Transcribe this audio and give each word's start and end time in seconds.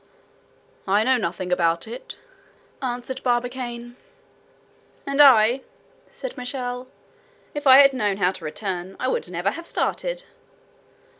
'""I 0.87 1.03
know 1.03 1.17
nothing 1.17 1.51
about 1.51 1.87
it," 1.87 2.17
answered 2.81 3.21
Barbicane. 3.21 3.97
"And 5.05 5.21
I," 5.21 5.61
said 6.09 6.35
Michel, 6.35 6.87
"if 7.53 7.67
I 7.67 7.77
had 7.81 7.93
known 7.93 8.17
how 8.17 8.31
to 8.31 8.45
return, 8.45 8.95
I 8.99 9.07
would 9.07 9.29
never 9.29 9.51
have 9.51 9.67
started." 9.67 10.23